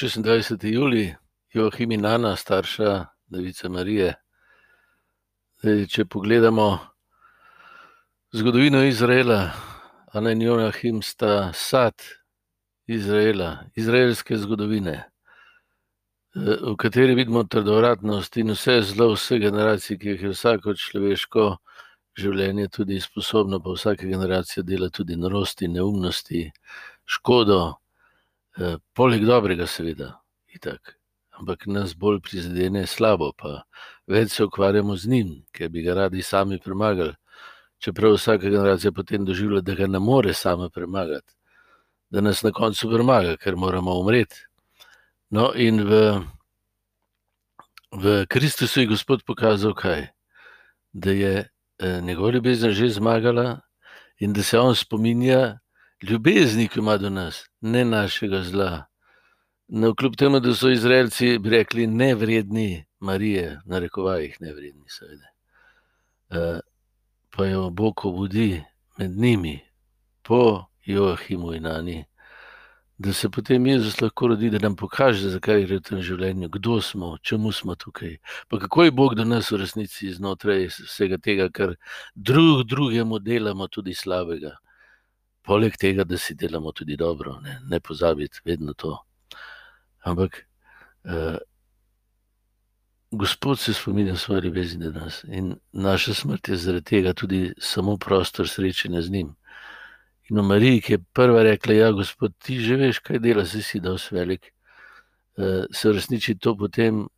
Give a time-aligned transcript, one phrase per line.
[0.00, 0.64] 26.
[0.64, 1.16] julij,
[1.52, 4.14] Joachim in Ana, starša Device Marije.
[5.60, 6.78] Zdaj, če pogledamo
[8.32, 9.50] zgodovino Izraela,
[10.12, 12.00] Ana in Joachim sta sad
[12.88, 15.10] Izraela, izraelske zgodovine,
[16.34, 21.44] v kateri vidimo trdovratnost in vse zlo vse generacije, ki jih je vsako človeško
[22.16, 26.46] življenje tudi sposobno, pa vsaka generacija dela tudi norosti, neumnosti,
[27.04, 27.60] škodo.
[28.92, 30.20] Poleg dobrega, seveda,
[30.52, 30.96] itak.
[31.40, 33.62] Ampak nas bolj prizadene slabo, pa
[34.10, 37.14] več se ukvarjamo z njim, ker bi ga radi sami premagali.
[37.80, 41.32] Čeprav vsaka generacija potem doživlja, da ga ne more sama premagati,
[42.10, 44.44] da nas na koncu premaga, ker moramo umreti.
[45.30, 46.20] No, in v,
[47.96, 50.10] v Kristusu je Gospod pokazal, kaj?
[50.92, 51.48] Da je
[51.80, 53.60] njegova ljubezen že zmagala
[54.18, 55.58] in da se on spominja
[56.02, 58.84] ljubezni, ki ima do nas, ne našega zla.
[59.68, 65.30] Navkljub temu, da so Izraelci rekli nevredni Marije, v narekovajih nevredni, seveda.
[67.30, 68.62] Pa jo Bog obudi
[68.98, 69.60] med njimi,
[70.22, 72.04] po Joachimu in Ani,
[72.98, 76.80] da se potem Jezus lahko rodi, da nam pokaže, zakaj gre v tem življenju, kdo
[76.84, 78.18] smo, čemu smo tukaj.
[78.48, 81.76] Pa kako je Bog do nas v resnici znotraj vsega tega, kar
[82.14, 84.58] drug drugemu delamo tudi slabega.
[85.50, 88.94] Poleg tega, da si delamo tudi dobro, ne, ne pozabiti vedno to.
[90.06, 90.46] Ampak
[93.10, 97.96] Gospod se spominja svoje ljubezni do nas in naša smrt je zaradi tega tudi samo
[97.96, 99.34] prostor srečanja z njim.
[100.30, 103.62] In o Mariji, ki je prva rekla: "Ja, Gospod, ti že veš, kaj delaš, saj
[103.62, 104.52] si dosti velik."
[105.72, 107.08] se uresniči to potem,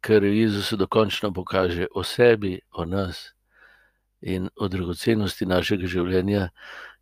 [0.00, 3.32] kar v Jezusu dokončno pokaže o sebi, o nas
[4.20, 6.48] in o dragocenosti našega življenja,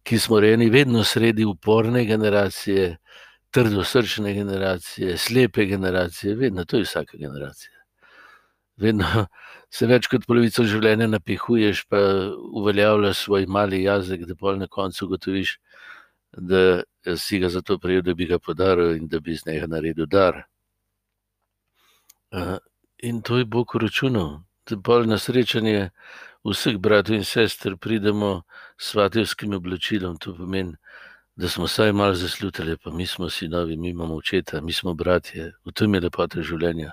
[0.05, 2.97] ki smo rojeni vedno sredi uporne generacije,
[3.51, 7.71] trdosrčne generacije, slepe generacije, vedno, to je vsaka generacija.
[8.77, 9.27] Vedno
[9.75, 12.01] se več kot polovico življenja napihuješ pa
[12.61, 15.59] uveljavljaš svoj mali jazek, da pol na koncu ugotoviš,
[16.37, 16.83] da
[17.17, 20.43] si ga zato prejel, da bi ga podaril in da bi iz njega naredil dar.
[22.99, 24.41] in to je Bog vračunal.
[24.67, 25.91] Da pol na srečanje
[26.45, 28.43] vseh bratov in sester pridemo
[28.79, 30.77] s svatevskim oblačilom, to pomeni,
[31.37, 35.53] da smo vsaj malo zaslutili, pa mi smo sinovi, mi imamo očeta, mi smo bratje,
[35.65, 36.93] v tem je lepota življenja.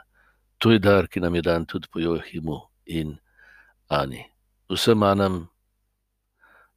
[0.58, 3.18] To je dar, ki nam je dan tudi po Joachimu in
[3.90, 4.26] Ani.
[4.70, 5.48] Vsem Anam,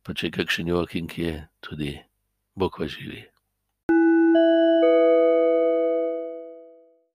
[0.02, 1.94] pa če je kakšen Joachim kje, tudi
[2.56, 3.33] Bog vas živi.